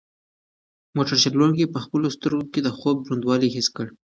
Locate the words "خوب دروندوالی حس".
2.77-3.67